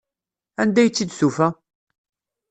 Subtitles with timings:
[0.61, 1.47] Anda ay tt-id-tufa?